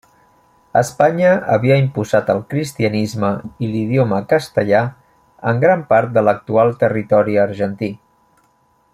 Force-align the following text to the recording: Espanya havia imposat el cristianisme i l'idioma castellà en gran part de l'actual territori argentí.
Espanya 0.79 1.33
havia 1.55 1.75
imposat 1.81 2.31
el 2.35 2.39
cristianisme 2.53 3.29
i 3.67 3.69
l'idioma 3.73 4.21
castellà 4.31 4.81
en 5.51 5.61
gran 5.65 5.83
part 5.93 6.13
de 6.17 6.25
l'actual 6.29 6.73
territori 6.85 7.37
argentí. 7.45 7.91